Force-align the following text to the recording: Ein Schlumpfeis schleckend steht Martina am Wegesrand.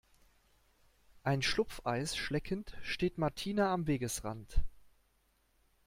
Ein 1.21 1.43
Schlumpfeis 1.43 2.17
schleckend 2.17 2.75
steht 2.81 3.19
Martina 3.19 3.71
am 3.71 3.85
Wegesrand. 3.85 4.61